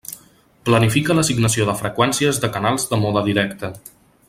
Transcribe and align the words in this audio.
Planifica 0.69 1.17
l'assignació 1.17 1.67
de 1.67 1.75
freqüències 1.83 2.41
de 2.47 2.51
canals 2.57 2.91
de 2.95 3.01
mode 3.05 3.25
directe. 3.31 3.73